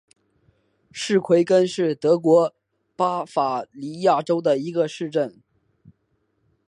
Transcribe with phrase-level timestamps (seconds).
[0.91, 2.55] 施魏根是德国
[2.95, 5.39] 巴伐利亚州的一个市镇。